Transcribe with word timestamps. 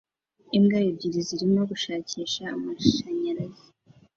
Imbwa 0.57 0.79
ebyiri 0.89 1.19
zirimo 1.27 1.61
gushakisha 1.71 2.43
amashanyarazi 2.55 3.65